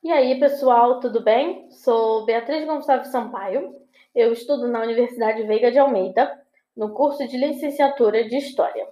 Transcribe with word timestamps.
E 0.00 0.12
aí, 0.12 0.38
pessoal, 0.38 1.00
tudo 1.00 1.20
bem? 1.24 1.68
Sou 1.72 2.24
Beatriz 2.24 2.64
Gonçalves 2.64 3.10
Sampaio. 3.10 3.74
Eu 4.14 4.32
estudo 4.32 4.68
na 4.68 4.80
Universidade 4.80 5.42
Veiga 5.42 5.72
de 5.72 5.78
Almeida, 5.78 6.40
no 6.76 6.94
curso 6.94 7.26
de 7.26 7.36
licenciatura 7.36 8.22
de 8.22 8.36
História. 8.36 8.86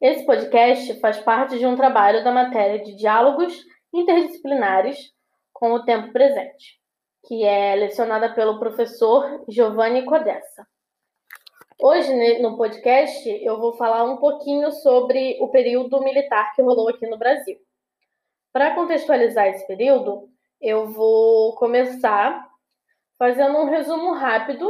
Esse 0.00 0.26
podcast 0.26 0.98
faz 0.98 1.20
parte 1.20 1.60
de 1.60 1.64
um 1.64 1.76
trabalho 1.76 2.24
da 2.24 2.32
matéria 2.32 2.82
de 2.84 2.96
diálogos 2.96 3.56
interdisciplinares 3.94 5.12
com 5.52 5.72
o 5.72 5.84
tempo 5.84 6.12
presente, 6.12 6.80
que 7.28 7.44
é 7.44 7.76
lecionada 7.76 8.34
pelo 8.34 8.58
professor 8.58 9.44
Giovanni 9.48 10.04
Codessa. 10.04 10.66
Hoje, 11.80 12.40
no 12.40 12.56
podcast, 12.56 13.28
eu 13.44 13.60
vou 13.60 13.76
falar 13.76 14.02
um 14.02 14.16
pouquinho 14.16 14.72
sobre 14.72 15.38
o 15.40 15.48
período 15.48 16.02
militar 16.02 16.52
que 16.56 16.62
rolou 16.62 16.88
aqui 16.88 17.06
no 17.06 17.16
Brasil. 17.16 17.56
Para 18.58 18.74
contextualizar 18.74 19.46
esse 19.46 19.64
período, 19.68 20.28
eu 20.60 20.88
vou 20.88 21.54
começar 21.54 22.44
fazendo 23.16 23.56
um 23.56 23.66
resumo 23.66 24.14
rápido 24.14 24.68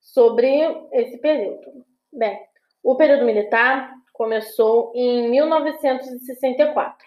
sobre 0.00 0.48
esse 0.92 1.18
período. 1.18 1.84
Bem, 2.10 2.40
o 2.82 2.96
período 2.96 3.26
militar 3.26 3.92
começou 4.14 4.90
em 4.94 5.28
1964 5.28 7.06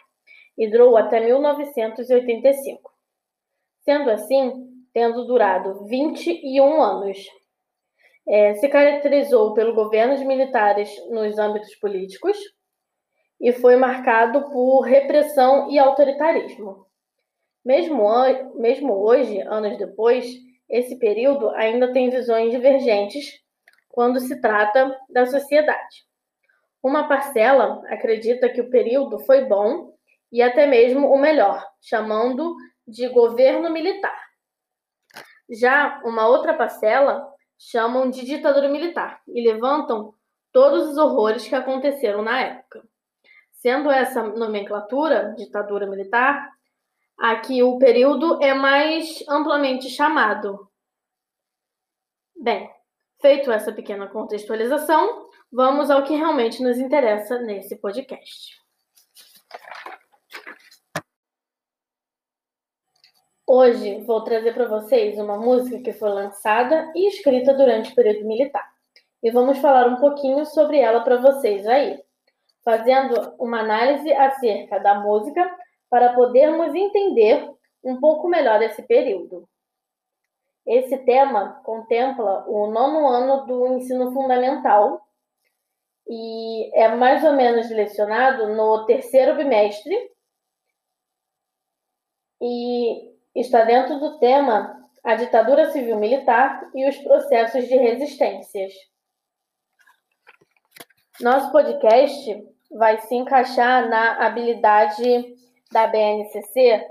e 0.56 0.70
durou 0.70 0.96
até 0.96 1.20
1985, 1.20 2.94
sendo 3.80 4.12
assim, 4.12 4.86
tendo 4.94 5.26
durado 5.26 5.84
21 5.88 6.80
anos. 6.80 7.18
É, 8.28 8.54
se 8.54 8.70
caracterizou 8.70 9.56
pelo 9.56 9.74
governo 9.74 10.16
de 10.16 10.26
militares 10.26 10.96
nos 11.10 11.40
âmbitos 11.40 11.74
políticos, 11.78 12.38
e 13.42 13.52
foi 13.52 13.76
marcado 13.76 14.52
por 14.52 14.82
repressão 14.82 15.70
e 15.72 15.80
autoritarismo. 15.80 16.86
Mesmo, 17.66 18.08
mesmo 18.56 18.94
hoje, 18.94 19.42
anos 19.42 19.78
depois, 19.80 20.32
esse 20.70 20.98
período 21.00 21.50
ainda 21.50 21.92
tem 21.92 22.12
visões 22.12 22.52
divergentes 22.52 23.42
quando 23.90 24.20
se 24.20 24.40
trata 24.40 24.96
da 25.10 25.26
sociedade. 25.26 26.06
Uma 26.84 27.08
parcela 27.08 27.82
acredita 27.88 28.48
que 28.48 28.62
o 28.62 28.70
período 28.70 29.20
foi 29.26 29.46
bom 29.46 29.92
e 30.32 30.42
até 30.42 30.68
mesmo 30.68 31.12
o 31.12 31.18
melhor, 31.18 31.68
chamando 31.82 32.56
de 32.88 33.08
governo 33.10 33.72
militar. 33.72 34.20
Já 35.50 36.00
uma 36.06 36.28
outra 36.28 36.54
parcela 36.54 37.28
chamam 37.58 38.10
de 38.10 38.24
ditadura 38.24 38.70
militar 38.70 39.22
e 39.28 39.46
levantam 39.46 40.14
todos 40.52 40.90
os 40.90 40.98
horrores 40.98 41.48
que 41.48 41.56
aconteceram 41.56 42.22
na 42.22 42.40
época. 42.40 42.91
Sendo 43.62 43.92
essa 43.92 44.24
nomenclatura, 44.24 45.36
ditadura 45.38 45.86
militar, 45.86 46.52
aqui 47.16 47.62
o 47.62 47.78
período 47.78 48.42
é 48.42 48.56
mais 48.56 49.24
amplamente 49.30 49.88
chamado. 49.88 50.68
Bem, 52.36 52.68
feito 53.22 53.52
essa 53.52 53.72
pequena 53.72 54.08
contextualização, 54.08 55.30
vamos 55.52 55.92
ao 55.92 56.04
que 56.04 56.16
realmente 56.16 56.64
nos 56.64 56.80
interessa 56.80 57.38
nesse 57.38 57.76
podcast. 57.76 58.60
Hoje 63.46 64.02
vou 64.06 64.24
trazer 64.24 64.56
para 64.56 64.68
vocês 64.68 65.20
uma 65.20 65.38
música 65.38 65.84
que 65.84 65.94
foi 65.94 66.10
lançada 66.10 66.92
e 66.96 67.08
escrita 67.08 67.54
durante 67.54 67.92
o 67.92 67.96
período 67.96 68.26
militar. 68.26 68.68
E 69.22 69.30
vamos 69.30 69.60
falar 69.60 69.88
um 69.88 69.98
pouquinho 69.98 70.48
sobre 70.48 70.80
ela 70.80 71.02
para 71.02 71.18
vocês 71.18 71.68
aí 71.68 72.02
fazendo 72.64 73.36
uma 73.40 73.60
análise 73.60 74.12
acerca 74.14 74.80
da 74.80 74.96
música 74.96 75.50
para 75.90 76.14
podermos 76.14 76.74
entender 76.74 77.50
um 77.84 78.00
pouco 78.00 78.28
melhor 78.28 78.62
esse 78.62 78.84
período. 78.84 79.48
Esse 80.66 80.98
tema 81.00 81.62
contempla 81.64 82.46
o 82.48 82.68
nono 82.68 83.08
ano 83.08 83.46
do 83.46 83.68
ensino 83.76 84.12
fundamental 84.14 85.02
e 86.08 86.72
é 86.80 86.88
mais 86.90 87.24
ou 87.24 87.34
menos 87.34 87.70
lecionado 87.70 88.56
no 88.56 88.86
terceiro 88.86 89.36
bimestre 89.36 89.96
e 92.40 93.12
está 93.36 93.64
dentro 93.64 94.00
do 94.00 94.20
tema 94.20 94.80
a 95.04 95.16
ditadura 95.16 95.72
civil-militar 95.72 96.70
e 96.76 96.88
os 96.88 96.98
processos 96.98 97.68
de 97.68 97.76
resistências. 97.76 98.74
Nosso 101.20 101.52
podcast 101.52 102.51
vai 102.72 103.00
se 103.02 103.14
encaixar 103.16 103.90
na 103.90 104.26
habilidade 104.26 105.36
da 105.72 105.88
BNCC 105.88 106.88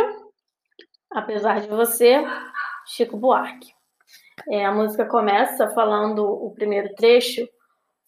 Apesar 1.10 1.60
de 1.60 1.68
você, 1.68 2.24
Chico 2.86 3.16
Buarque. 3.16 3.74
É, 4.48 4.64
a 4.64 4.72
música 4.72 5.04
começa 5.06 5.68
falando 5.70 6.24
o 6.24 6.52
primeiro 6.52 6.94
trecho. 6.94 7.46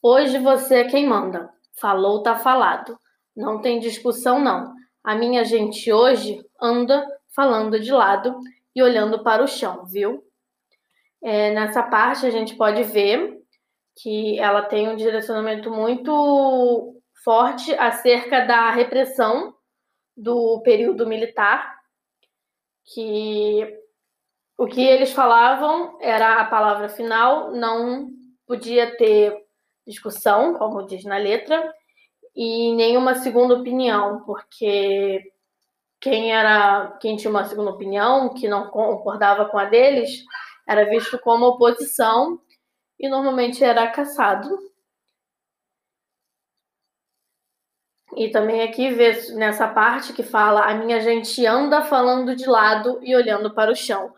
Hoje 0.01 0.39
você 0.39 0.77
é 0.77 0.85
quem 0.85 1.07
manda. 1.07 1.51
Falou, 1.81 2.23
tá 2.23 2.37
falado. 2.37 2.99
Não 3.37 3.61
tem 3.61 3.81
discussão, 3.81 4.39
não. 4.39 4.75
A 5.03 5.15
minha 5.15 5.45
gente 5.45 5.93
hoje 5.93 6.45
anda 6.61 7.07
falando 7.35 7.79
de 7.81 7.93
lado 7.93 8.39
e 8.75 8.83
olhando 8.83 9.23
para 9.23 9.43
o 9.43 9.49
chão, 9.49 9.85
viu? 9.87 10.23
É, 11.23 11.53
nessa 11.53 11.83
parte 11.83 12.25
a 12.25 12.31
gente 12.31 12.57
pode 12.57 12.85
ver 12.85 13.38
que 14.01 14.39
ela 14.39 14.63
tem 14.63 14.89
um 14.89 14.97
direcionamento 14.97 15.71
muito 15.71 16.95
forte 17.25 17.73
acerca 17.75 18.45
da 18.45 18.71
repressão 18.71 19.55
do 20.17 20.61
período 20.63 21.07
militar 21.07 21.77
que 22.93 23.77
o 24.57 24.67
que 24.67 24.83
eles 24.83 25.13
falavam 25.13 25.99
era 26.01 26.41
a 26.41 26.45
palavra 26.45 26.89
final, 26.89 27.53
não 27.53 28.09
podia 28.47 28.97
ter 28.97 29.37
discussão, 29.87 30.55
como 30.55 30.87
diz 30.87 31.05
na 31.05 31.17
letra, 31.17 31.73
e 32.35 32.75
nenhuma 32.75 33.15
segunda 33.17 33.55
opinião, 33.55 34.23
porque 34.25 35.23
quem 36.01 36.33
era 36.33 36.97
quem 37.01 37.17
tinha 37.17 37.31
uma 37.31 37.45
segunda 37.45 37.71
opinião, 37.71 38.33
que 38.35 38.49
não 38.49 38.69
concordava 38.69 39.47
com 39.47 39.59
a 39.59 39.65
deles, 39.65 40.11
era 40.67 40.85
visto 40.85 41.19
como 41.19 41.47
oposição 41.47 42.41
e 42.99 43.09
normalmente 43.09 43.63
era 43.63 43.87
caçado. 43.89 44.59
E 48.17 48.31
também 48.31 48.63
aqui 48.63 48.91
vê 48.91 49.13
nessa 49.35 49.69
parte 49.69 50.13
que 50.13 50.23
fala 50.23 50.63
a 50.63 50.75
minha 50.75 51.01
gente 51.01 51.45
anda 51.47 51.83
falando 51.83 52.35
de 52.35 52.47
lado 52.47 52.99
e 53.03 53.15
olhando 53.15 53.55
para 53.55 53.71
o 53.71 53.77
chão. 53.77 54.13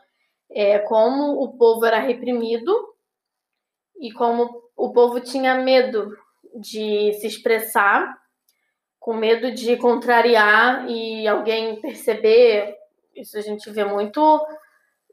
É 0.50 0.78
como 0.78 1.42
o 1.42 1.56
povo 1.56 1.84
era 1.84 1.98
reprimido 1.98 2.72
e 4.00 4.10
como 4.12 4.62
o 4.76 4.92
povo 4.92 5.20
tinha 5.20 5.56
medo 5.56 6.16
de 6.54 7.12
se 7.14 7.26
expressar, 7.26 8.18
com 8.98 9.14
medo 9.14 9.52
de 9.52 9.76
contrariar 9.76 10.88
e 10.88 11.28
alguém 11.28 11.80
perceber. 11.80 12.74
Isso 13.14 13.36
a 13.36 13.40
gente 13.40 13.70
vê 13.70 13.84
muito 13.84 14.40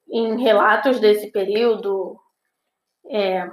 em 0.10 0.42
relatos 0.42 1.00
desse 1.00 1.32
período. 1.32 2.18
É, 3.10 3.50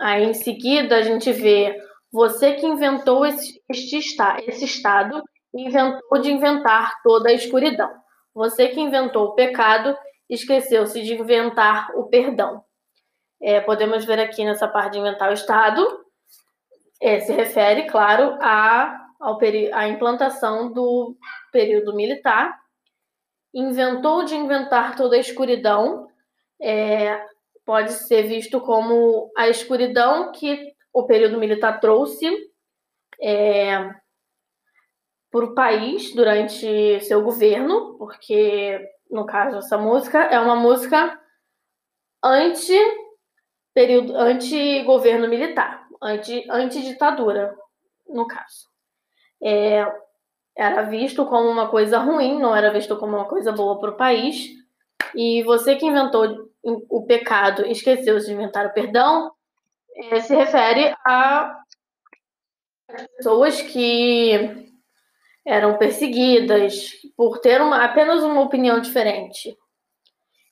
aí 0.00 0.24
em 0.24 0.34
seguida 0.34 0.96
a 0.96 1.02
gente 1.02 1.32
vê 1.32 1.78
você 2.12 2.54
que 2.54 2.66
inventou 2.66 3.26
esse, 3.26 3.62
este 3.68 3.98
esse 3.98 4.64
estado 4.64 5.22
inventou 5.54 6.18
de 6.20 6.30
inventar 6.30 7.00
toda 7.02 7.30
a 7.30 7.32
escuridão. 7.32 7.90
Você 8.34 8.68
que 8.68 8.80
inventou 8.80 9.28
o 9.28 9.34
pecado 9.34 9.96
esqueceu-se 10.28 11.02
de 11.02 11.14
inventar 11.14 11.90
o 11.94 12.04
perdão. 12.04 12.64
É, 13.40 13.60
podemos 13.60 14.04
ver 14.04 14.18
aqui 14.18 14.44
nessa 14.44 14.66
parte 14.66 14.92
de 14.92 14.98
inventar 14.98 15.30
o 15.30 15.34
estado, 15.34 15.86
é, 17.00 17.20
se 17.20 17.32
refere, 17.32 17.86
claro, 17.86 18.36
à, 18.40 18.96
à 19.72 19.88
implantação 19.88 20.72
do 20.72 21.16
período 21.52 21.94
militar. 21.94 22.58
Inventou 23.54 24.24
de 24.24 24.34
inventar 24.34 24.96
toda 24.96 25.16
a 25.16 25.20
escuridão, 25.20 26.08
é, 26.60 27.24
pode 27.66 27.92
ser 27.92 28.22
visto 28.22 28.60
como 28.60 29.30
a 29.36 29.48
escuridão 29.48 30.30
que 30.30 30.72
o 30.92 31.04
período 31.04 31.36
militar 31.36 31.80
trouxe 31.80 32.30
é, 33.20 33.90
para 35.30 35.44
o 35.44 35.54
país 35.54 36.14
durante 36.14 37.00
seu 37.00 37.22
governo, 37.22 37.98
porque, 37.98 38.80
no 39.10 39.26
caso, 39.26 39.58
essa 39.58 39.76
música 39.76 40.22
é 40.22 40.38
uma 40.38 40.54
música 40.54 41.20
anti 42.22 42.78
período 43.74 44.16
anti-governo 44.16 45.28
militar, 45.28 45.86
anti, 46.00 46.46
anti-ditadura, 46.48 47.54
no 48.08 48.26
caso. 48.26 48.68
É, 49.42 49.84
era 50.56 50.82
visto 50.82 51.26
como 51.26 51.50
uma 51.50 51.68
coisa 51.68 51.98
ruim, 51.98 52.38
não 52.38 52.56
era 52.56 52.72
visto 52.72 52.96
como 52.96 53.16
uma 53.16 53.28
coisa 53.28 53.52
boa 53.52 53.78
para 53.78 53.90
o 53.90 53.96
país. 53.96 54.48
E 55.14 55.42
você 55.42 55.76
que 55.76 55.84
inventou 55.84 56.45
o 56.88 57.06
pecado 57.06 57.64
esqueceu 57.66 58.18
de 58.18 58.32
inventar 58.32 58.66
o 58.66 58.72
perdão, 58.72 59.30
é, 59.94 60.20
se 60.20 60.34
refere 60.34 60.94
a 61.06 61.58
pessoas 63.16 63.60
que 63.62 64.72
eram 65.44 65.78
perseguidas 65.78 66.90
por 67.16 67.38
ter 67.38 67.60
uma, 67.60 67.84
apenas 67.84 68.22
uma 68.22 68.40
opinião 68.40 68.80
diferente. 68.80 69.56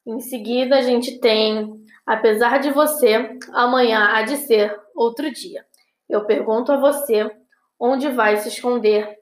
Em 0.06 0.20
seguida, 0.20 0.76
a 0.76 0.82
gente 0.82 1.19
tem, 1.19 1.82
apesar 2.06 2.58
de 2.58 2.70
você, 2.70 3.37
amanhã 3.52 4.11
há 4.12 4.22
de 4.22 4.37
ser 4.37 4.78
outro 4.94 5.31
dia. 5.32 5.64
Eu 6.08 6.26
pergunto 6.26 6.70
a 6.70 6.76
você 6.76 7.28
onde 7.78 8.08
vai 8.11 8.37
se 8.37 8.49
esconder 8.49 9.19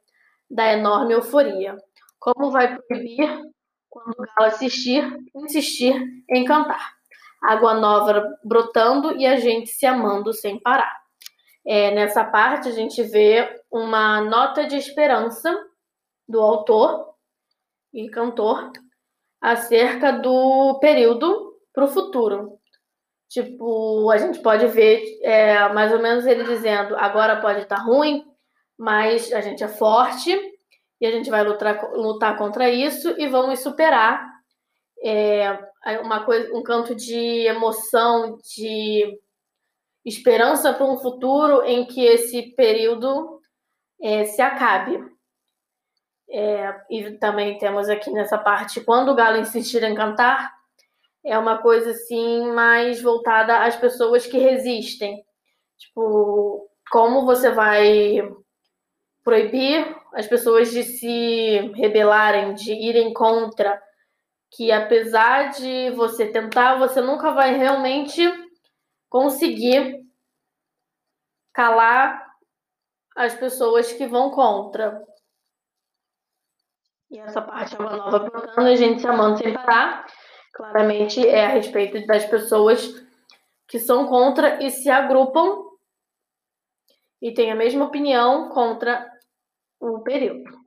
da 0.51 0.73
enorme 0.73 1.15
euforia. 1.15 1.77
Como 2.19 2.51
vai 2.51 2.77
proibir 2.77 3.43
quando 3.93 4.15
o 4.19 4.23
galo 4.23 4.51
assistir, 4.51 5.05
insistir 5.35 5.95
em 6.29 6.45
cantar? 6.45 6.93
água 7.43 7.75
nova 7.75 8.39
brotando 8.45 9.17
e 9.17 9.27
a 9.27 9.37
gente 9.37 9.71
se 9.71 9.85
amando 9.85 10.33
sem 10.33 10.61
parar. 10.61 11.03
É, 11.67 11.91
nessa 11.91 12.25
parte, 12.25 12.69
a 12.69 12.73
gente 12.73 13.03
vê 13.03 13.61
uma 13.71 14.21
nota 14.21 14.67
de 14.67 14.77
esperança 14.77 15.53
do 16.29 16.41
autor 16.41 17.15
e 17.93 18.09
cantor 18.09 18.71
acerca 19.41 20.13
do 20.13 20.79
período 20.81 21.57
para 21.73 21.85
o 21.85 21.89
futuro. 21.89 22.59
Tipo, 23.29 24.11
a 24.11 24.19
gente 24.19 24.41
pode 24.41 24.67
ver 24.69 25.03
é, 25.23 25.69
mais 25.73 25.93
ou 25.93 26.01
menos 26.01 26.27
ele 26.27 26.45
dizendo: 26.45 26.97
agora 26.97 27.41
pode 27.41 27.63
estar 27.63 27.77
tá 27.77 27.83
ruim, 27.83 28.25
mas 28.79 29.33
a 29.33 29.41
gente 29.41 29.65
é 29.65 29.69
forte 29.69 30.39
e 31.03 31.07
a 31.07 31.11
gente 31.11 31.29
vai 31.29 31.43
lutar, 31.43 31.93
lutar 31.95 32.39
contra 32.39 32.71
isso 32.71 33.13
e 33.19 33.27
vamos 33.27 33.59
superar 33.59 34.25
é, 35.05 35.59
uma 36.01 36.25
coisa, 36.25 36.57
um 36.57 36.63
canto 36.63 36.95
de 36.95 37.45
emoção, 37.45 38.39
de 38.55 39.19
esperança 40.05 40.73
para 40.73 40.87
um 40.87 40.97
futuro 40.97 41.65
em 41.65 41.85
que 41.87 42.05
esse 42.05 42.55
período 42.55 43.41
é, 44.01 44.27
se 44.27 44.41
acabe. 44.41 45.05
É, 46.31 46.73
e 46.89 47.19
também 47.19 47.59
temos 47.59 47.89
aqui 47.89 48.09
nessa 48.13 48.39
parte, 48.39 48.81
quando 48.81 49.11
o 49.11 49.15
galo 49.17 49.39
insistir 49.39 49.83
em 49.83 49.97
cantar, 49.97 50.55
é 51.27 51.37
uma 51.37 51.59
coisa 51.59 51.91
assim 51.91 52.47
mais 52.53 53.03
voltada 53.03 53.65
às 53.65 53.75
pessoas 53.75 54.25
que 54.25 54.39
resistem. 54.39 55.21
Tipo, 55.79 56.71
como 56.93 57.27
você 57.27 57.51
vai 57.51 58.23
proibir 59.25 59.97
as 60.13 60.27
pessoas 60.27 60.71
de 60.71 60.83
se 60.83 61.73
rebelarem, 61.75 62.55
de 62.55 62.73
irem 62.73 63.13
contra 63.13 63.81
que 64.51 64.71
apesar 64.71 65.51
de 65.51 65.91
você 65.93 66.27
tentar, 66.27 66.79
você 66.79 67.01
nunca 67.01 67.33
vai 67.33 67.57
realmente 67.57 68.23
conseguir 69.09 70.03
calar 71.53 72.31
as 73.17 73.35
pessoas 73.35 73.93
que 73.93 74.07
vão 74.07 74.31
contra. 74.31 75.03
E 77.11 77.19
essa 77.19 77.43
parte 77.43 77.75
é 77.75 77.79
uma 77.79 77.97
nova 77.97 78.19
brotando, 78.21 78.69
a 78.69 78.75
gente 78.75 79.01
se 79.01 79.07
amando 79.07 79.39
sem 79.39 79.53
parar. 79.53 80.07
Claramente 80.53 81.27
é 81.27 81.47
a 81.47 81.49
respeito 81.49 82.07
das 82.07 82.25
pessoas 82.27 83.03
que 83.67 83.79
são 83.79 84.07
contra 84.07 84.63
e 84.63 84.71
se 84.71 84.91
agrupam 84.91 85.63
e 87.21 87.33
têm 87.33 87.53
a 87.53 87.55
mesma 87.55 87.85
opinião 87.87 88.51
contra 88.51 89.12
o 89.83 90.01
período. 90.01 90.63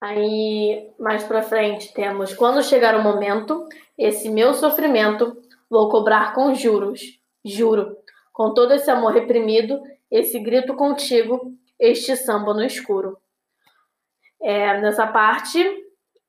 Aí, 0.00 0.92
mais 0.98 1.24
para 1.24 1.42
frente, 1.42 1.92
temos: 1.94 2.34
quando 2.34 2.62
chegar 2.62 2.94
o 2.94 3.02
momento, 3.02 3.66
esse 3.96 4.28
meu 4.28 4.54
sofrimento 4.54 5.40
vou 5.68 5.88
cobrar 5.88 6.34
com 6.34 6.54
juros. 6.54 7.18
Juro, 7.44 7.96
com 8.32 8.52
todo 8.52 8.72
esse 8.74 8.90
amor 8.90 9.14
reprimido, 9.14 9.80
esse 10.10 10.38
grito 10.38 10.74
contigo, 10.74 11.54
este 11.78 12.14
samba 12.16 12.52
no 12.52 12.62
escuro. 12.62 13.18
É, 14.42 14.78
nessa 14.80 15.06
parte, 15.06 15.58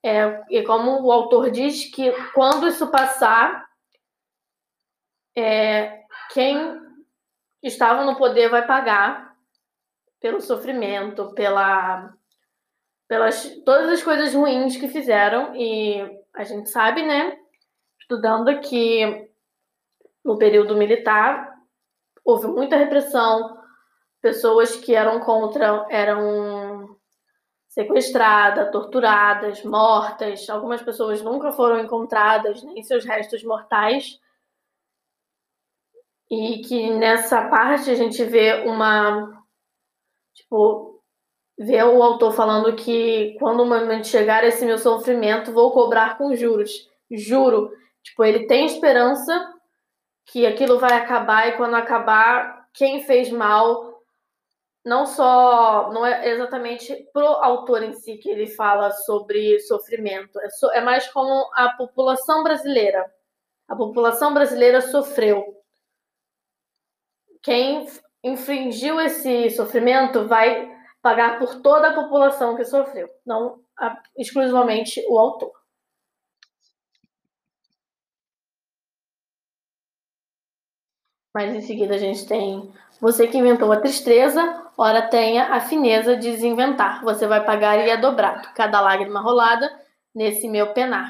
é, 0.03 0.43
e 0.49 0.63
como 0.63 1.01
o 1.01 1.11
autor 1.11 1.51
diz 1.51 1.85
que 1.93 2.11
quando 2.33 2.67
isso 2.67 2.87
passar, 2.87 3.65
é, 5.37 6.03
quem 6.33 6.79
estava 7.63 8.03
no 8.03 8.17
poder 8.17 8.49
vai 8.49 8.65
pagar 8.65 9.30
pelo 10.21 10.39
sofrimento, 10.39 11.33
pela 11.33 12.13
pelas 13.11 13.43
todas 13.65 13.89
as 13.89 14.01
coisas 14.01 14.33
ruins 14.33 14.77
que 14.77 14.87
fizeram. 14.87 15.53
E 15.53 15.99
a 16.33 16.45
gente 16.45 16.69
sabe, 16.69 17.01
né, 17.05 17.37
estudando 17.99 18.61
que 18.61 19.29
no 20.23 20.37
período 20.37 20.77
militar 20.77 21.51
houve 22.23 22.47
muita 22.47 22.77
repressão, 22.77 23.59
pessoas 24.21 24.77
que 24.77 24.95
eram 24.95 25.19
contra 25.19 25.85
eram 25.89 26.97
sequestradas, 27.67 28.71
torturadas, 28.71 29.63
mortas, 29.63 30.49
algumas 30.49 30.81
pessoas 30.81 31.21
nunca 31.21 31.51
foram 31.51 31.79
encontradas, 31.79 32.63
nem 32.63 32.83
seus 32.83 33.03
restos 33.03 33.43
mortais. 33.43 34.19
E 36.29 36.61
que 36.61 36.91
nessa 36.91 37.49
parte 37.49 37.89
a 37.89 37.95
gente 37.95 38.23
vê 38.23 38.63
uma 38.65 39.40
tipo 40.41 41.01
ver 41.57 41.83
o 41.85 42.01
autor 42.01 42.33
falando 42.33 42.75
que 42.75 43.35
quando 43.39 43.61
o 43.61 43.65
momento 43.65 44.07
chegar 44.07 44.43
esse 44.43 44.65
meu 44.65 44.77
sofrimento, 44.77 45.53
vou 45.53 45.71
cobrar 45.71 46.17
com 46.17 46.35
juros. 46.35 46.89
Juro. 47.09 47.71
Tipo, 48.03 48.23
ele 48.23 48.47
tem 48.47 48.65
esperança 48.65 49.53
que 50.25 50.45
aquilo 50.45 50.79
vai 50.79 50.93
acabar 50.93 51.49
e 51.49 51.57
quando 51.57 51.75
acabar, 51.75 52.67
quem 52.73 53.03
fez 53.03 53.29
mal 53.31 53.91
não 54.83 55.05
só, 55.05 55.91
não 55.93 56.05
é 56.05 56.29
exatamente 56.29 57.07
pro 57.13 57.25
autor 57.25 57.83
em 57.83 57.93
si 57.93 58.17
que 58.17 58.29
ele 58.29 58.47
fala 58.47 58.91
sobre 58.91 59.59
sofrimento, 59.59 60.39
é, 60.39 60.49
so, 60.49 60.71
é 60.71 60.81
mais 60.81 61.07
como 61.07 61.49
a 61.53 61.69
população 61.73 62.43
brasileira. 62.43 63.05
A 63.67 63.75
população 63.75 64.33
brasileira 64.33 64.81
sofreu. 64.81 65.55
Quem 67.43 67.87
infringiu 68.23 68.99
esse 68.99 69.49
sofrimento 69.51 70.27
vai 70.27 70.69
pagar 71.01 71.39
por 71.39 71.61
toda 71.61 71.89
a 71.89 71.93
população 71.93 72.55
que 72.55 72.63
sofreu, 72.63 73.09
não 73.25 73.59
exclusivamente 74.17 75.03
o 75.09 75.17
autor. 75.17 75.51
Mas 81.33 81.53
em 81.55 81.61
seguida 81.61 81.95
a 81.95 81.97
gente 81.97 82.27
tem 82.27 82.71
você 82.99 83.27
que 83.27 83.37
inventou 83.37 83.71
a 83.71 83.79
tristeza, 83.79 84.69
ora 84.77 85.01
tenha 85.01 85.53
a 85.53 85.61
fineza 85.61 86.15
de 86.15 86.29
desinventar. 86.29 87.03
Você 87.03 87.25
vai 87.25 87.43
pagar 87.43 87.79
e 87.79 87.89
é 87.89 87.97
dobrado. 87.97 88.49
Cada 88.53 88.81
lágrima 88.81 89.21
rolada 89.21 89.67
nesse 90.13 90.47
meu 90.47 90.73
penar. 90.73 91.09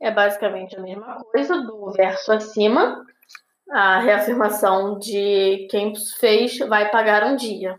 É 0.00 0.10
basicamente 0.10 0.76
a 0.76 0.80
mesma 0.80 1.22
coisa 1.32 1.62
do 1.62 1.90
verso 1.92 2.32
acima, 2.32 3.04
a 3.70 4.00
reafirmação 4.00 4.98
de 4.98 5.68
quem 5.70 5.92
fez 6.18 6.58
vai 6.58 6.90
pagar 6.90 7.24
um 7.24 7.36
dia. 7.36 7.78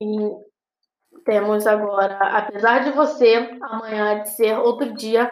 E 0.00 0.06
temos 1.24 1.66
agora, 1.66 2.16
apesar 2.16 2.84
de 2.84 2.90
você, 2.90 3.58
amanhã 3.62 4.22
de 4.22 4.30
ser 4.30 4.58
outro 4.58 4.92
dia, 4.92 5.30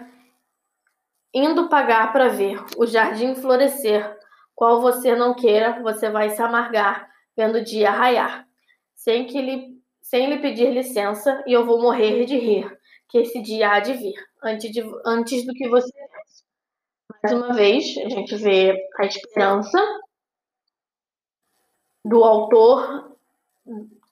indo 1.35 1.69
pagar 1.69 2.13
para 2.13 2.29
ver 2.29 2.63
o 2.77 2.87
jardim 2.87 3.35
florescer 3.35 4.17
qual 4.55 4.81
você 4.81 5.15
não 5.17 5.35
queira, 5.35 5.83
você 5.83 6.11
vai 6.11 6.31
se 6.31 6.43
amargar 6.43 7.11
vendo 7.37 7.59
o 7.59 7.65
dia 7.65 7.91
raiar, 7.91 8.47
sem 8.95 9.27
que 9.27 9.41
lhe, 9.41 9.79
sem 10.03 10.29
lhe 10.29 10.39
pedir 10.39 10.71
licença, 10.71 11.43
e 11.47 11.53
eu 11.53 11.65
vou 11.65 11.81
morrer 11.81 12.25
de 12.27 12.39
rir, 12.39 12.79
que 13.09 13.19
esse 13.19 13.41
dia 13.41 13.71
há 13.71 13.81
de 13.81 13.95
vir, 13.95 14.15
antes, 14.43 14.71
de, 14.71 14.83
antes 15.07 15.47
do 15.47 15.55
que 15.55 15.69
você. 15.69 16.02
Mais 17.23 17.37
uma 17.37 17.55
vez, 17.55 17.97
a 17.99 18.09
gente 18.09 18.35
vê 18.35 18.89
a 18.99 19.05
esperança 19.05 19.79
do 22.05 22.25
autor 22.25 23.17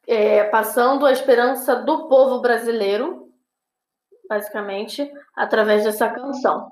é, 0.07 0.45
passando 0.45 1.05
a 1.05 1.13
esperança 1.13 1.75
do 1.75 2.09
povo 2.09 2.41
brasileiro, 2.41 3.33
basicamente, 4.29 5.13
através 5.35 5.83
dessa 5.83 6.09
canção. 6.09 6.71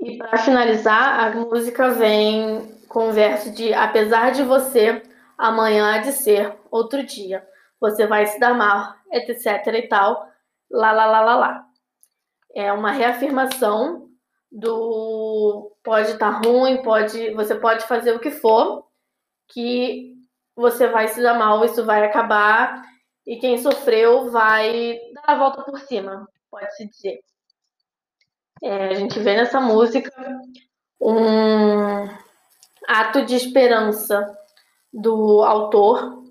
E 0.00 0.18
para 0.18 0.36
finalizar, 0.38 1.20
a 1.20 1.30
música 1.36 1.90
vem 1.90 2.76
com 2.88 3.10
o 3.10 3.12
verso 3.12 3.52
de 3.52 3.72
apesar 3.72 4.32
de 4.32 4.42
você, 4.42 5.00
amanhã 5.38 5.94
há 5.94 5.98
de 5.98 6.10
ser 6.10 6.58
outro 6.72 7.04
dia. 7.04 7.46
Você 7.80 8.04
vai 8.04 8.26
se 8.26 8.40
dar 8.40 8.52
mal, 8.52 8.96
etc 9.12 9.64
e 9.74 9.88
tal. 9.88 10.28
Lá, 10.68 10.90
lá, 10.90 11.06
lá, 11.06 11.20
lá, 11.20 11.36
lá. 11.36 11.71
É 12.54 12.72
uma 12.72 12.90
reafirmação 12.90 14.08
do 14.50 15.74
pode 15.82 16.12
estar 16.12 16.40
tá 16.40 16.48
ruim, 16.48 16.82
pode, 16.82 17.32
você 17.34 17.54
pode 17.54 17.84
fazer 17.86 18.14
o 18.14 18.20
que 18.20 18.30
for, 18.30 18.86
que 19.48 20.14
você 20.54 20.86
vai 20.88 21.08
se 21.08 21.22
dar 21.22 21.38
mal, 21.38 21.64
isso 21.64 21.84
vai 21.84 22.04
acabar 22.04 22.82
e 23.26 23.36
quem 23.36 23.56
sofreu 23.58 24.30
vai 24.30 24.98
dar 25.14 25.34
a 25.34 25.38
volta 25.38 25.62
por 25.62 25.78
cima, 25.80 26.28
pode-se 26.50 26.88
dizer. 26.88 27.20
É, 28.62 28.88
a 28.88 28.94
gente 28.94 29.18
vê 29.18 29.36
nessa 29.36 29.60
música 29.60 30.10
um 31.00 32.06
ato 32.86 33.24
de 33.24 33.34
esperança 33.34 34.24
do 34.92 35.42
autor 35.42 36.21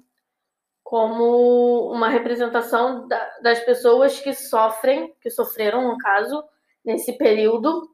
como 0.91 1.89
uma 1.89 2.09
representação 2.09 3.07
da, 3.07 3.39
das 3.41 3.61
pessoas 3.61 4.19
que 4.19 4.33
sofrem, 4.33 5.15
que 5.21 5.29
sofreram, 5.29 5.87
no 5.87 5.97
caso, 5.97 6.43
nesse 6.83 7.17
período, 7.17 7.89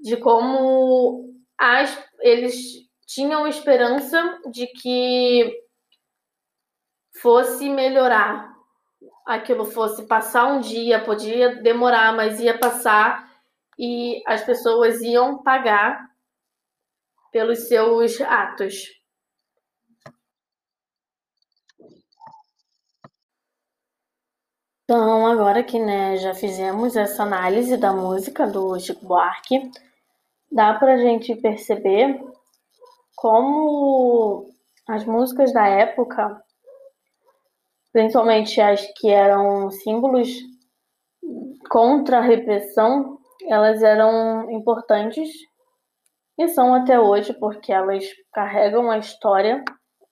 de 0.00 0.16
como 0.16 1.32
as, 1.56 1.96
eles 2.18 2.88
tinham 3.06 3.46
esperança 3.46 4.40
de 4.50 4.66
que 4.66 5.48
fosse 7.22 7.68
melhorar, 7.68 8.52
aquilo 9.24 9.64
fosse 9.64 10.04
passar 10.08 10.46
um 10.46 10.58
dia, 10.58 11.04
podia 11.04 11.62
demorar, 11.62 12.16
mas 12.16 12.40
ia 12.40 12.58
passar 12.58 13.32
e 13.78 14.20
as 14.26 14.42
pessoas 14.42 15.00
iam 15.02 15.40
pagar 15.40 16.10
pelos 17.30 17.68
seus 17.68 18.20
atos. 18.22 19.03
Então, 24.84 25.26
agora 25.26 25.64
que 25.64 25.78
né, 25.78 26.18
já 26.18 26.34
fizemos 26.34 26.94
essa 26.94 27.22
análise 27.22 27.74
da 27.78 27.90
música 27.90 28.46
do 28.46 28.78
Chico 28.78 29.06
Buarque, 29.06 29.70
dá 30.52 30.74
para 30.74 30.92
a 30.92 30.98
gente 30.98 31.34
perceber 31.36 32.22
como 33.16 34.50
as 34.86 35.06
músicas 35.06 35.54
da 35.54 35.66
época, 35.66 36.38
principalmente 37.94 38.60
as 38.60 38.86
que 38.98 39.08
eram 39.08 39.70
símbolos 39.70 40.28
contra 41.70 42.18
a 42.18 42.20
repressão, 42.20 43.18
elas 43.48 43.82
eram 43.82 44.50
importantes 44.50 45.30
e 46.36 46.46
são 46.48 46.74
até 46.74 47.00
hoje 47.00 47.32
porque 47.32 47.72
elas 47.72 48.04
carregam 48.34 48.90
a 48.90 48.98
história 48.98 49.64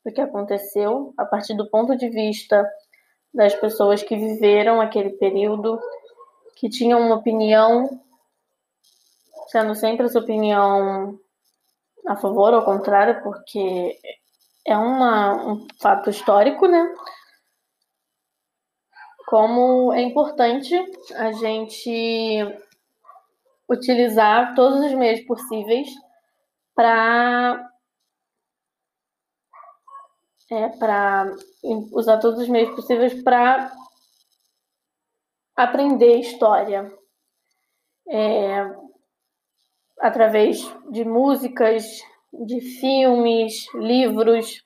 do 0.02 0.10
que 0.10 0.20
aconteceu 0.22 1.12
a 1.18 1.26
partir 1.26 1.54
do 1.54 1.68
ponto 1.68 1.94
de 1.94 2.08
vista 2.08 2.66
das 3.32 3.54
pessoas 3.54 4.02
que 4.02 4.16
viveram 4.16 4.80
aquele 4.80 5.10
período, 5.10 5.80
que 6.56 6.68
tinham 6.68 7.00
uma 7.00 7.16
opinião, 7.16 8.00
sendo 9.48 9.74
sempre 9.74 10.06
essa 10.06 10.18
opinião 10.18 11.18
a 12.06 12.16
favor 12.16 12.52
ou 12.52 12.60
ao 12.60 12.64
contrário, 12.64 13.22
porque 13.22 13.98
é 14.66 14.76
uma, 14.76 15.52
um 15.52 15.66
fato 15.80 16.10
histórico, 16.10 16.66
né? 16.66 16.94
Como 19.26 19.92
é 19.92 20.02
importante 20.02 20.74
a 21.14 21.32
gente 21.32 22.44
utilizar 23.68 24.54
todos 24.54 24.84
os 24.84 24.92
meios 24.92 25.20
possíveis 25.22 25.88
para 26.74 27.71
é, 30.52 30.68
para 30.68 31.35
usar 31.92 32.18
todos 32.18 32.40
os 32.40 32.49
meios 32.49 32.75
possíveis 32.75 33.23
para 33.23 33.73
aprender 35.56 36.18
história 36.18 36.92
é, 38.06 38.71
através 39.99 40.59
de 40.90 41.06
músicas, 41.06 41.85
de 42.30 42.61
filmes, 42.61 43.66
livros. 43.75 44.62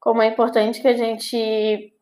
Como 0.00 0.22
é 0.22 0.28
importante 0.28 0.80
que 0.80 0.88
a 0.88 0.96
gente 0.96 1.92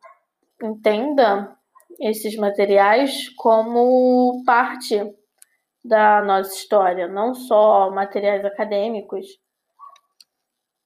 entenda 0.63 1.53
esses 1.99 2.37
materiais 2.37 3.27
como 3.35 4.41
parte 4.45 5.01
da 5.83 6.21
nossa 6.21 6.53
história, 6.53 7.07
não 7.09 7.33
só 7.33 7.91
materiais 7.91 8.45
acadêmicos. 8.45 9.25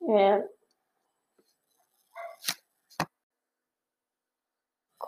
É, 0.10 0.59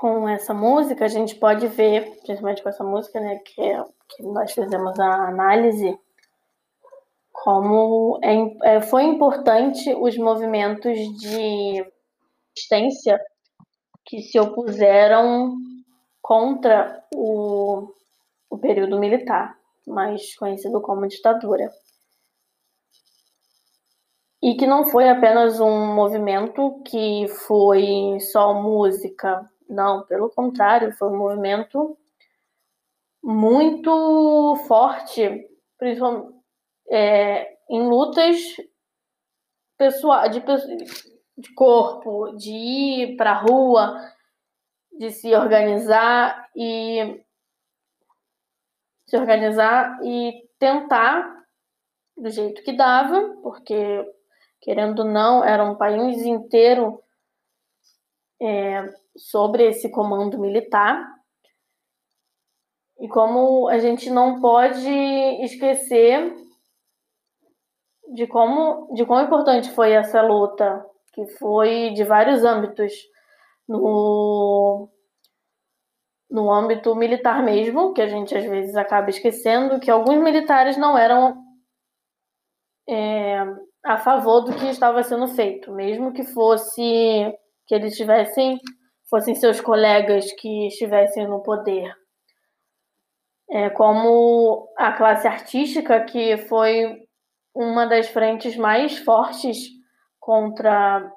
com 0.01 0.27
essa 0.27 0.51
música, 0.51 1.05
a 1.05 1.07
gente 1.07 1.35
pode 1.35 1.67
ver, 1.67 2.17
principalmente 2.23 2.63
com 2.63 2.69
essa 2.69 2.83
música, 2.83 3.19
né, 3.19 3.37
que, 3.45 3.61
é, 3.61 3.85
que 4.09 4.23
nós 4.23 4.51
fizemos 4.51 4.99
a 4.99 5.27
análise, 5.27 5.95
como 7.31 8.19
é, 8.23 8.77
é, 8.77 8.81
foi 8.81 9.03
importante 9.03 9.93
os 9.93 10.17
movimentos 10.17 10.97
de 11.19 11.85
resistência 12.49 13.21
que 14.03 14.23
se 14.23 14.39
opuseram 14.39 15.55
contra 16.19 17.05
o, 17.13 17.93
o 18.49 18.57
período 18.57 18.97
militar 18.97 19.55
mais 19.85 20.35
conhecido 20.35 20.81
como 20.81 21.07
ditadura. 21.07 21.69
E 24.41 24.55
que 24.55 24.65
não 24.65 24.87
foi 24.87 25.07
apenas 25.07 25.59
um 25.59 25.93
movimento 25.93 26.81
que 26.85 27.27
foi 27.45 28.19
só 28.19 28.51
música, 28.55 29.47
não, 29.71 30.03
pelo 30.03 30.29
contrário, 30.29 30.93
foi 30.93 31.07
um 31.09 31.17
movimento 31.17 31.97
muito 33.23 34.55
forte, 34.67 35.47
principalmente 35.77 36.35
é, 36.89 37.57
em 37.69 37.87
lutas 37.87 38.37
pessoal, 39.77 40.27
de, 40.29 40.43
de 41.37 41.53
corpo, 41.53 42.35
de 42.35 42.51
ir 42.51 43.17
para 43.17 43.31
a 43.31 43.41
rua, 43.41 43.95
de 44.91 45.09
se 45.09 45.33
organizar 45.33 46.49
e 46.55 47.23
se 49.05 49.17
organizar 49.17 49.99
e 50.03 50.47
tentar 50.59 51.41
do 52.15 52.29
jeito 52.29 52.63
que 52.63 52.73
dava, 52.73 53.37
porque 53.41 54.05
querendo 54.61 54.99
ou 54.99 55.05
não, 55.05 55.43
era 55.43 55.63
um 55.63 55.75
país 55.75 56.21
inteiro 56.21 57.01
é, 58.39 58.87
sobre 59.17 59.67
esse 59.67 59.89
comando 59.89 60.39
militar. 60.39 61.05
E 62.99 63.07
como 63.07 63.67
a 63.67 63.79
gente 63.79 64.09
não 64.09 64.39
pode 64.39 64.89
esquecer 65.43 66.35
de 68.13 68.27
como 68.27 68.93
de 68.93 69.05
quão 69.05 69.23
importante 69.23 69.71
foi 69.71 69.91
essa 69.91 70.21
luta, 70.21 70.85
que 71.13 71.25
foi 71.37 71.91
de 71.91 72.03
vários 72.03 72.43
âmbitos 72.43 72.93
no 73.67 74.89
no 76.29 76.49
âmbito 76.49 76.95
militar 76.95 77.43
mesmo, 77.43 77.93
que 77.93 78.01
a 78.01 78.07
gente 78.07 78.35
às 78.35 78.45
vezes 78.45 78.75
acaba 78.75 79.09
esquecendo 79.09 79.79
que 79.81 79.91
alguns 79.91 80.17
militares 80.23 80.77
não 80.77 80.97
eram 80.97 81.43
é, 82.87 83.43
a 83.83 83.97
favor 83.97 84.41
do 84.41 84.55
que 84.55 84.65
estava 84.67 85.03
sendo 85.03 85.27
feito, 85.27 85.71
mesmo 85.73 86.13
que 86.13 86.23
fosse 86.23 86.81
que 87.67 87.75
eles 87.75 87.97
tivessem 87.97 88.59
fossem 89.11 89.35
seus 89.35 89.59
colegas 89.59 90.31
que 90.31 90.67
estivessem 90.67 91.27
no 91.27 91.43
poder. 91.43 91.93
É, 93.49 93.69
como 93.69 94.69
a 94.77 94.93
classe 94.93 95.27
artística, 95.27 95.99
que 96.05 96.37
foi 96.37 97.05
uma 97.53 97.85
das 97.85 98.07
frentes 98.07 98.55
mais 98.55 98.97
fortes 98.99 99.67
contra 100.17 101.11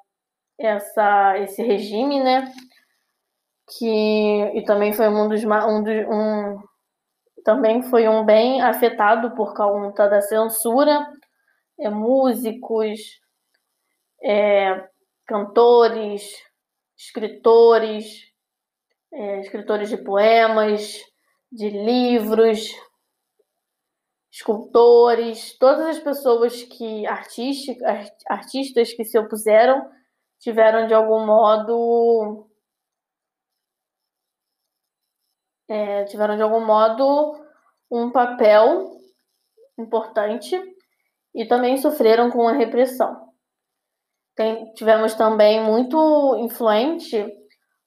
essa, 0.59 1.39
esse 1.39 1.63
regime, 1.63 2.21
né? 2.21 2.51
Que, 3.79 4.51
e 4.53 4.63
também 4.65 4.91
foi 4.91 5.07
um 5.07 5.29
dos, 5.29 5.43
um, 5.45 5.81
dos, 5.81 6.05
um 6.09 6.61
também 7.45 7.81
foi 7.83 8.09
um 8.09 8.25
bem 8.25 8.61
afetado 8.61 9.33
por 9.35 9.55
conta 9.55 10.09
da 10.09 10.21
censura, 10.21 11.07
é, 11.79 11.89
músicos, 11.89 12.99
é, 14.21 14.83
cantores, 15.25 16.29
escritores, 16.97 18.31
é, 19.11 19.39
escritores 19.41 19.89
de 19.89 19.97
poemas, 19.97 20.99
de 21.51 21.69
livros, 21.69 22.69
escultores, 24.31 25.57
todas 25.57 25.97
as 25.97 25.99
pessoas 25.99 26.63
que 26.63 27.05
artistas, 27.07 27.77
artistas 28.27 28.93
que 28.93 29.05
se 29.05 29.17
opuseram 29.17 29.89
tiveram 30.39 30.87
de 30.87 30.93
algum 30.93 31.25
modo 31.25 32.49
é, 35.69 36.03
tiveram 36.03 36.35
de 36.35 36.41
algum 36.41 36.63
modo 36.65 37.41
um 37.89 38.11
papel 38.11 38.91
importante 39.77 40.59
e 41.33 41.45
também 41.45 41.77
sofreram 41.77 42.29
com 42.29 42.47
a 42.47 42.53
repressão. 42.53 43.24
Tem, 44.35 44.73
tivemos 44.73 45.13
também 45.13 45.63
muito 45.63 46.35
influente 46.37 47.25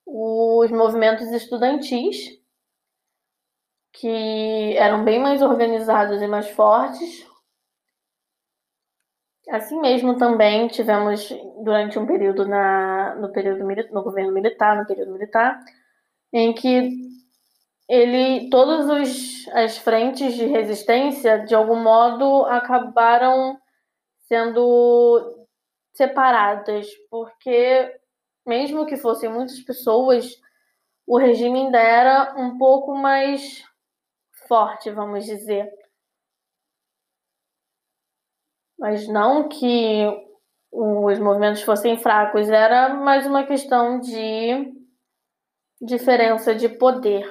os 0.07 0.71
movimentos 0.71 1.31
estudantis, 1.31 2.39
que 3.93 4.77
eram 4.77 5.05
bem 5.05 5.21
mais 5.21 5.43
organizados 5.43 6.23
e 6.23 6.27
mais 6.27 6.49
fortes. 6.49 7.27
Assim 9.51 9.81
mesmo 9.81 10.17
também 10.17 10.69
tivemos 10.69 11.29
durante 11.63 11.99
um 11.99 12.07
período 12.07 12.47
na, 12.47 13.15
no 13.17 13.33
período 13.33 13.65
no 13.93 14.03
governo 14.03 14.33
militar, 14.33 14.77
no 14.77 14.87
período 14.87 15.13
militar, 15.13 15.59
em 16.33 16.53
que 16.55 16.91
ele 17.89 18.51
todas 18.51 18.89
as 19.53 19.79
frentes 19.79 20.35
de 20.35 20.47
resistência 20.47 21.45
de 21.45 21.55
algum 21.55 21.83
modo 21.83 22.45
acabaram 22.45 23.59
sendo 24.27 25.38
separadas, 25.99 26.89
porque 27.11 28.01
mesmo 28.47 28.87
que 28.87 28.97
fossem 28.97 29.29
muitas 29.29 29.61
pessoas, 29.61 30.41
o 31.05 31.19
regime 31.19 31.59
ainda 31.59 31.79
era 31.79 32.35
um 32.39 32.57
pouco 32.57 32.95
mais 32.95 33.65
forte, 34.47 34.91
vamos 34.91 35.25
dizer. 35.25 35.69
Mas 38.79 39.09
não 39.09 39.49
que 39.49 40.07
os 40.71 41.19
movimentos 41.19 41.63
fossem 41.63 41.99
fracos, 41.99 42.49
era 42.49 42.95
mais 42.95 43.27
uma 43.27 43.45
questão 43.45 43.99
de 43.99 44.73
diferença 45.81 46.55
de 46.55 46.69
poder. 46.69 47.27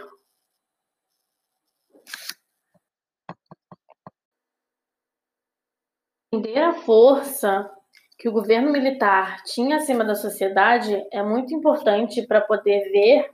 Entender 6.34 6.60
a 6.60 6.74
força 6.74 7.77
que 8.18 8.28
o 8.28 8.32
governo 8.32 8.72
militar 8.72 9.44
tinha 9.44 9.78
acima 9.78 10.04
da 10.04 10.16
sociedade 10.16 11.06
é 11.12 11.22
muito 11.22 11.54
importante 11.54 12.26
para 12.26 12.42
poder 12.42 12.90
ver 12.92 13.30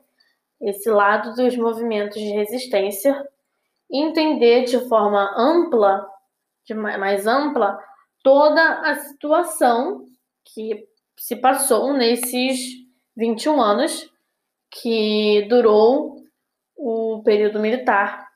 esse 0.61 0.89
lado 0.89 1.33
dos 1.35 1.55
movimentos 1.55 2.19
de 2.19 2.29
resistência 2.31 3.27
e 3.89 4.01
entender 4.01 4.65
de 4.65 4.79
forma 4.87 5.33
ampla, 5.37 6.05
de 6.65 6.73
mais 6.73 7.27
ampla, 7.27 7.79
toda 8.21 8.81
a 8.81 8.95
situação 8.95 10.05
que 10.45 10.87
se 11.17 11.35
passou 11.35 11.93
nesses 11.93 12.83
21 13.15 13.61
anos 13.61 14.09
que 14.71 15.45
durou 15.49 16.17
o 16.75 17.21
período 17.23 17.59
militar. 17.59 18.27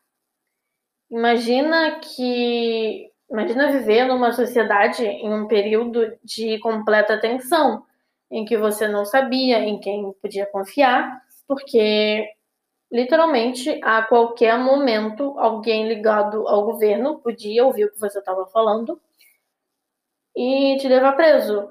Imagina 1.09 1.99
que 1.99 3.09
Imagina 3.29 3.71
viver 3.71 4.05
numa 4.05 4.31
sociedade 4.31 5.05
em 5.05 5.33
um 5.33 5.47
período 5.47 6.17
de 6.23 6.57
completa 6.59 7.19
tensão, 7.19 7.83
em 8.31 8.45
que 8.45 8.57
você 8.57 8.87
não 8.87 9.05
sabia 9.05 9.59
em 9.59 9.79
quem 9.79 10.13
podia 10.21 10.45
confiar, 10.45 11.21
porque 11.47 12.25
literalmente 12.91 13.79
a 13.83 14.01
qualquer 14.01 14.57
momento 14.57 15.37
alguém 15.37 15.87
ligado 15.87 16.47
ao 16.47 16.63
governo 16.63 17.19
podia 17.19 17.65
ouvir 17.65 17.85
o 17.85 17.91
que 17.91 17.99
você 17.99 18.19
estava 18.19 18.45
falando 18.47 18.99
e 20.35 20.77
te 20.79 20.87
levar 20.87 21.13
preso. 21.13 21.69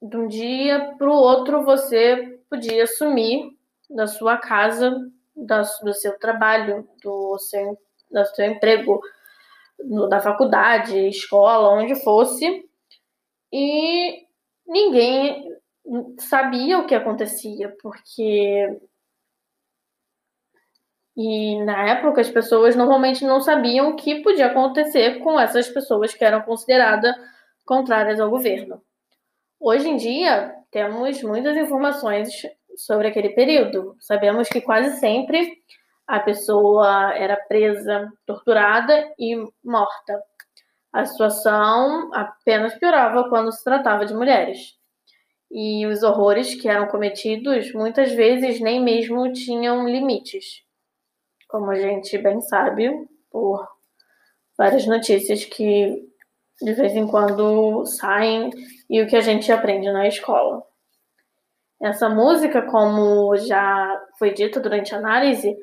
De 0.00 0.16
um 0.16 0.26
dia 0.26 0.94
para 0.96 1.10
o 1.10 1.14
outro 1.14 1.62
você 1.62 2.40
podia 2.48 2.86
sumir 2.86 3.50
da 3.88 4.06
sua 4.06 4.38
casa, 4.38 4.96
do 5.36 5.92
seu 5.92 6.18
trabalho, 6.18 6.88
do 7.02 7.38
seu, 7.38 7.78
do 8.10 8.24
seu 8.24 8.46
emprego 8.46 9.00
da 10.08 10.20
faculdade, 10.20 11.08
escola, 11.08 11.70
onde 11.70 11.94
fosse, 12.02 12.64
e 13.52 14.26
ninguém 14.66 15.56
sabia 16.18 16.78
o 16.78 16.86
que 16.86 16.94
acontecia, 16.94 17.74
porque 17.82 18.80
e 21.16 21.62
na 21.64 21.90
época 21.90 22.20
as 22.20 22.30
pessoas 22.30 22.76
normalmente 22.76 23.24
não 23.24 23.40
sabiam 23.40 23.90
o 23.90 23.96
que 23.96 24.22
podia 24.22 24.46
acontecer 24.46 25.18
com 25.18 25.38
essas 25.38 25.68
pessoas 25.68 26.14
que 26.14 26.24
eram 26.24 26.40
consideradas 26.42 27.14
contrárias 27.64 28.18
ao 28.20 28.30
governo. 28.30 28.80
Hoje 29.58 29.88
em 29.88 29.96
dia, 29.96 30.54
temos 30.70 31.22
muitas 31.22 31.56
informações 31.56 32.30
sobre 32.76 33.08
aquele 33.08 33.30
período. 33.30 33.96
Sabemos 34.00 34.48
que 34.48 34.60
quase 34.60 34.98
sempre 34.98 35.58
a 36.10 36.18
pessoa 36.18 37.14
era 37.14 37.36
presa, 37.36 38.12
torturada 38.26 39.14
e 39.16 39.36
morta. 39.62 40.20
A 40.92 41.04
situação 41.04 42.12
apenas 42.12 42.74
piorava 42.74 43.28
quando 43.28 43.52
se 43.52 43.62
tratava 43.62 44.04
de 44.04 44.12
mulheres. 44.12 44.76
E 45.48 45.86
os 45.86 46.02
horrores 46.02 46.60
que 46.60 46.68
eram 46.68 46.88
cometidos 46.88 47.72
muitas 47.72 48.10
vezes 48.10 48.60
nem 48.60 48.82
mesmo 48.82 49.32
tinham 49.32 49.88
limites, 49.88 50.64
como 51.48 51.70
a 51.70 51.76
gente 51.76 52.18
bem 52.18 52.40
sabe 52.40 52.90
por 53.30 53.64
várias 54.58 54.84
notícias 54.88 55.44
que 55.44 56.08
de 56.60 56.72
vez 56.72 56.92
em 56.96 57.06
quando 57.06 57.86
saem 57.86 58.50
e 58.88 59.00
o 59.00 59.06
que 59.06 59.14
a 59.14 59.20
gente 59.20 59.52
aprende 59.52 59.92
na 59.92 60.08
escola. 60.08 60.60
Essa 61.80 62.08
música, 62.08 62.62
como 62.62 63.36
já 63.36 64.02
foi 64.18 64.34
dito 64.34 64.60
durante 64.60 64.92
a 64.92 64.98
análise, 64.98 65.56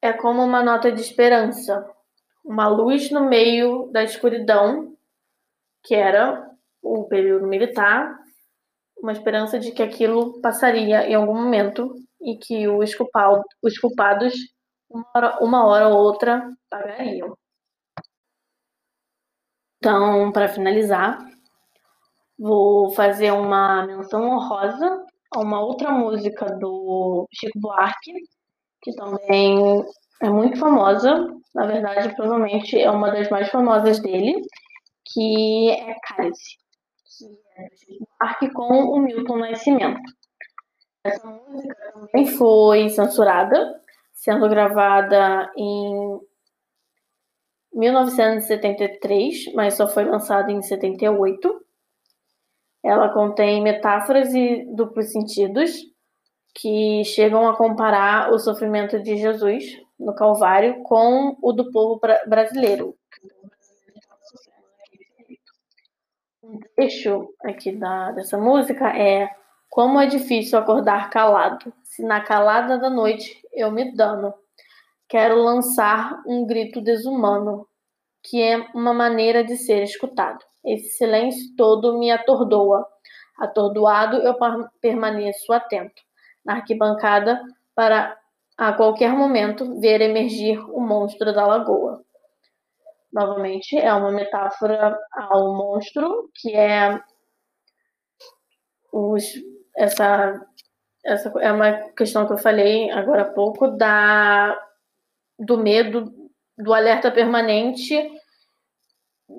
é 0.00 0.12
como 0.12 0.42
uma 0.42 0.62
nota 0.62 0.90
de 0.92 1.00
esperança, 1.00 1.88
uma 2.44 2.68
luz 2.68 3.10
no 3.10 3.28
meio 3.28 3.90
da 3.92 4.04
escuridão, 4.04 4.96
que 5.82 5.94
era 5.94 6.48
o 6.82 7.04
período 7.04 7.46
militar, 7.46 8.16
uma 8.98 9.12
esperança 9.12 9.58
de 9.58 9.72
que 9.72 9.82
aquilo 9.82 10.40
passaria 10.40 11.08
em 11.08 11.14
algum 11.14 11.34
momento 11.34 11.94
e 12.20 12.36
que 12.36 12.68
os, 12.68 12.92
os 13.62 13.78
culpados, 13.78 14.34
uma 14.88 15.06
hora, 15.14 15.38
uma 15.40 15.66
hora 15.66 15.88
ou 15.88 15.96
outra, 15.96 16.50
pagariam. 16.70 17.36
Então, 19.78 20.32
para 20.32 20.48
finalizar, 20.48 21.18
vou 22.38 22.90
fazer 22.90 23.30
uma 23.32 23.86
menção 23.86 24.22
honrosa 24.22 25.04
a 25.32 25.40
uma 25.40 25.60
outra 25.60 25.90
música 25.90 26.46
do 26.58 27.26
Chico 27.32 27.58
Buarque, 27.58 28.12
que 28.86 28.94
também 28.94 29.84
é 30.22 30.30
muito 30.30 30.56
famosa. 30.60 31.26
Na 31.52 31.66
verdade, 31.66 32.14
provavelmente 32.14 32.78
é 32.78 32.88
uma 32.88 33.10
das 33.10 33.28
mais 33.28 33.50
famosas 33.50 33.98
dele, 33.98 34.40
que 35.04 35.70
é 35.70 35.96
Cálice. 36.06 36.56
que 37.18 37.24
é 37.58 37.68
do 38.20 38.48
com 38.52 38.68
o 38.68 39.00
Milton 39.00 39.38
Nascimento. 39.38 40.00
Essa 41.02 41.26
música 41.26 41.74
também 41.92 42.26
foi 42.26 42.88
censurada, 42.90 43.80
sendo 44.12 44.48
gravada 44.48 45.50
em 45.56 46.20
1973, 47.72 49.52
mas 49.52 49.74
só 49.74 49.88
foi 49.88 50.04
lançada 50.04 50.52
em 50.52 50.62
78. 50.62 51.60
Ela 52.84 53.08
contém 53.08 53.60
metáforas 53.60 54.32
e 54.32 54.64
duplos 54.76 55.10
sentidos 55.10 55.95
que 56.56 57.04
chegam 57.04 57.46
a 57.46 57.54
comparar 57.54 58.32
o 58.32 58.38
sofrimento 58.38 58.98
de 58.98 59.18
Jesus 59.18 59.78
no 60.00 60.14
Calvário 60.14 60.82
com 60.84 61.36
o 61.42 61.52
do 61.52 61.70
povo 61.70 62.00
brasileiro. 62.26 62.96
Um 66.42 66.58
trecho 66.74 67.28
aqui 67.44 67.72
da, 67.72 68.12
dessa 68.12 68.38
música 68.38 68.88
é 68.88 69.28
Como 69.68 70.00
é 70.00 70.06
difícil 70.06 70.58
acordar 70.58 71.10
calado, 71.10 71.70
se 71.82 72.02
na 72.02 72.22
calada 72.22 72.78
da 72.78 72.88
noite 72.88 73.38
eu 73.52 73.70
me 73.70 73.94
dano. 73.94 74.32
Quero 75.06 75.42
lançar 75.42 76.22
um 76.26 76.46
grito 76.46 76.80
desumano, 76.80 77.68
que 78.22 78.42
é 78.42 78.66
uma 78.74 78.94
maneira 78.94 79.44
de 79.44 79.58
ser 79.58 79.82
escutado. 79.82 80.42
Esse 80.64 80.96
silêncio 80.96 81.54
todo 81.54 81.98
me 81.98 82.10
atordoa. 82.10 82.86
Atordoado, 83.38 84.16
eu 84.16 84.34
permaneço 84.80 85.52
atento 85.52 86.05
na 86.46 86.54
arquibancada 86.54 87.42
para 87.74 88.16
a 88.56 88.72
qualquer 88.72 89.12
momento 89.12 89.78
ver 89.80 90.00
emergir 90.00 90.58
o 90.70 90.80
monstro 90.80 91.34
da 91.34 91.46
lagoa. 91.46 92.02
Novamente, 93.12 93.76
é 93.76 93.92
uma 93.92 94.10
metáfora 94.10 94.98
ao 95.12 95.54
monstro, 95.54 96.30
que 96.34 96.54
é 96.54 96.98
os, 98.92 99.24
essa, 99.76 100.40
essa 101.04 101.32
é 101.40 101.52
uma 101.52 101.72
questão 101.96 102.26
que 102.26 102.32
eu 102.32 102.38
falei 102.38 102.90
agora 102.90 103.22
há 103.22 103.32
pouco 103.32 103.68
da 103.68 104.58
do 105.38 105.58
medo, 105.58 106.30
do 106.56 106.72
alerta 106.72 107.10
permanente 107.10 107.94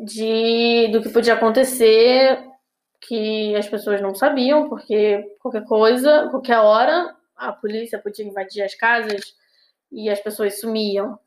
de 0.05 0.89
do 0.89 1.01
que 1.01 1.09
podia 1.09 1.33
acontecer 1.33 2.46
que 3.01 3.55
as 3.55 3.67
pessoas 3.67 4.01
não 4.01 4.15
sabiam, 4.15 4.67
porque 4.69 5.35
qualquer 5.39 5.65
coisa, 5.65 6.29
qualquer 6.29 6.59
hora, 6.59 7.15
a 7.35 7.53
polícia 7.53 7.99
podia 7.99 8.25
invadir 8.25 8.63
as 8.63 8.75
casas 8.75 9.35
e 9.91 10.09
as 10.09 10.19
pessoas 10.19 10.59
sumiam. 10.59 11.19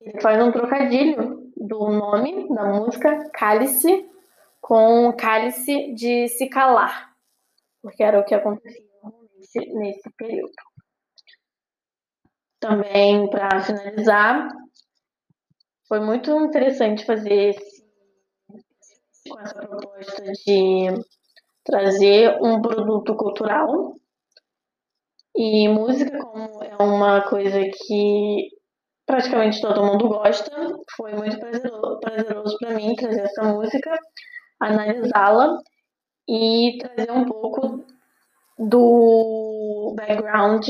Ele 0.00 0.20
faz 0.20 0.42
um 0.42 0.52
trocadilho 0.52 1.52
do 1.56 1.90
nome 1.90 2.48
da 2.54 2.64
música 2.64 3.28
Cálice 3.30 4.08
com 4.60 5.12
cálice 5.16 5.92
de 5.94 6.28
se 6.28 6.48
calar, 6.48 7.14
porque 7.82 8.02
era 8.02 8.20
o 8.20 8.24
que 8.24 8.34
acontecia 8.34 8.86
nesse, 9.36 9.58
nesse 9.72 10.10
período. 10.10 10.52
Também, 12.60 13.30
para 13.30 13.60
finalizar, 13.60 14.48
foi 15.86 16.00
muito 16.00 16.30
interessante 16.44 17.06
fazer 17.06 17.50
esse, 17.50 17.77
com 19.28 19.40
essa 19.40 19.54
proposta 19.54 20.22
de 20.22 20.86
trazer 21.64 22.38
um 22.42 22.60
produto 22.62 23.14
cultural 23.14 23.94
e 25.36 25.68
música, 25.68 26.18
como 26.18 26.62
é 26.64 26.82
uma 26.82 27.20
coisa 27.28 27.60
que 27.60 28.48
praticamente 29.06 29.60
todo 29.60 29.84
mundo 29.84 30.08
gosta, 30.08 30.50
foi 30.96 31.12
muito 31.12 31.38
prazeroso 31.38 32.56
para 32.58 32.74
mim 32.74 32.94
trazer 32.94 33.22
essa 33.22 33.42
música, 33.44 33.98
analisá-la 34.60 35.58
e 36.28 36.78
trazer 36.78 37.10
um 37.10 37.24
pouco 37.24 37.84
do 38.58 39.94
background 39.96 40.66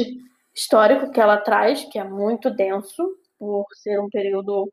histórico 0.55 1.11
que 1.11 1.21
ela 1.21 1.39
traz, 1.39 1.85
que 1.85 1.99
é 1.99 2.05
muito 2.05 2.51
denso, 2.51 3.09
por 3.39 3.65
ser 3.75 3.99
um 4.01 4.09
período 4.09 4.71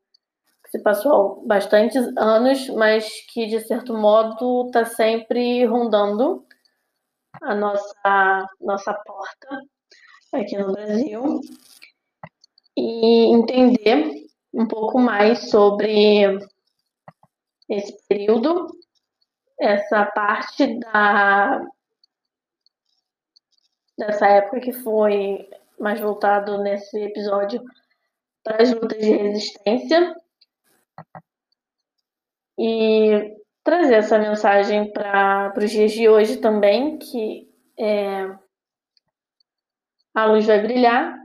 se 0.70 0.78
passou 0.80 1.44
bastantes 1.46 2.04
anos, 2.16 2.68
mas 2.70 3.08
que 3.32 3.46
de 3.46 3.60
certo 3.60 3.94
modo 3.94 4.66
está 4.66 4.84
sempre 4.84 5.64
rondando 5.64 6.44
a 7.42 7.54
nossa, 7.54 8.46
nossa 8.60 8.94
porta 8.94 9.60
aqui 10.32 10.56
no 10.56 10.72
Brasil. 10.72 11.40
E 12.76 13.34
entender 13.34 14.26
um 14.52 14.66
pouco 14.66 14.98
mais 14.98 15.50
sobre 15.50 16.38
esse 17.68 17.96
período, 18.06 18.66
essa 19.58 20.04
parte 20.06 20.78
da 20.80 21.64
dessa 23.98 24.26
época 24.26 24.60
que 24.60 24.72
foi 24.72 25.48
mais 25.80 25.98
voltado 26.00 26.58
nesse 26.58 26.98
episódio 27.00 27.62
para 28.44 28.62
as 28.62 28.70
lutas 28.72 28.98
de 28.98 29.10
resistência 29.10 30.14
e 32.58 33.36
trazer 33.62 33.94
essa 33.96 34.18
mensagem 34.18 34.92
para 34.92 35.52
os 35.56 35.70
dias 35.70 35.92
de 35.92 36.08
hoje 36.08 36.38
também, 36.38 36.98
que 36.98 37.48
é, 37.78 38.30
a 40.14 40.24
luz 40.24 40.46
vai 40.46 40.60
brilhar, 40.60 41.16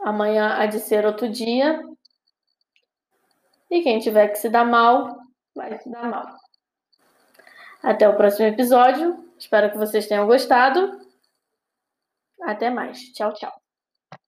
amanhã 0.00 0.56
há 0.58 0.66
de 0.66 0.80
ser 0.80 1.06
outro 1.06 1.28
dia, 1.28 1.82
e 3.70 3.82
quem 3.82 3.98
tiver 3.98 4.28
que 4.28 4.38
se 4.38 4.48
dar 4.48 4.64
mal, 4.64 5.18
vai 5.54 5.78
se 5.78 5.90
dar 5.90 6.08
mal. 6.08 6.36
Até 7.82 8.08
o 8.08 8.16
próximo 8.16 8.48
episódio. 8.48 9.24
Espero 9.38 9.70
que 9.70 9.78
vocês 9.78 10.06
tenham 10.06 10.26
gostado. 10.26 11.00
Até 12.42 12.70
mais. 12.70 12.98
Tchau, 13.12 13.32
tchau. 13.34 13.65